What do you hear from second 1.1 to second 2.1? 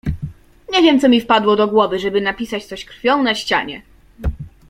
wpadło do głowy,